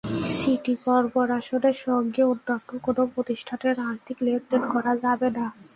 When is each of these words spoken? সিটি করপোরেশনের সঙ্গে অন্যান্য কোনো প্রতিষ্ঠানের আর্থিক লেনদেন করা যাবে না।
সিটি 0.35 0.73
করপোরেশনের 0.85 1.77
সঙ্গে 1.85 2.21
অন্যান্য 2.31 2.69
কোনো 2.85 3.01
প্রতিষ্ঠানের 3.13 3.77
আর্থিক 3.89 4.17
লেনদেন 4.25 4.61
করা 4.73 4.93
যাবে 5.03 5.27
না। 5.37 5.45